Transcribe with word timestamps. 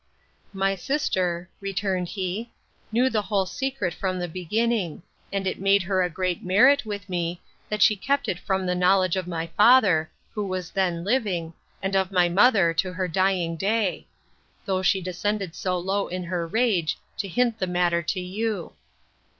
My 0.51 0.73
sister, 0.73 1.47
returned 1.59 2.07
he, 2.07 2.49
knew 2.91 3.07
the 3.07 3.21
whole 3.21 3.45
secret 3.45 3.93
from 3.93 4.17
the 4.17 4.27
beginning; 4.27 5.03
and 5.31 5.45
it 5.45 5.59
made 5.61 5.83
her 5.83 6.01
a 6.01 6.09
great 6.09 6.43
merit 6.43 6.87
with 6.87 7.07
me, 7.07 7.39
that 7.69 7.83
she 7.83 7.95
kept 7.95 8.27
it 8.27 8.39
from 8.39 8.65
the 8.65 8.73
knowledge 8.73 9.15
of 9.15 9.27
my 9.27 9.45
father, 9.55 10.09
who 10.33 10.47
was 10.47 10.71
then 10.71 11.03
living, 11.03 11.53
and 11.83 11.95
of 11.95 12.11
my 12.11 12.29
mother, 12.29 12.73
to 12.73 12.91
her 12.93 13.07
dying 13.07 13.55
day; 13.55 14.07
though 14.65 14.81
she 14.81 15.01
descended 15.03 15.53
so 15.53 15.77
low 15.77 16.07
in 16.07 16.23
her 16.23 16.47
rage, 16.47 16.97
to 17.17 17.27
hint 17.27 17.59
the 17.59 17.67
matter 17.67 18.01
to 18.01 18.19
you. 18.19 18.73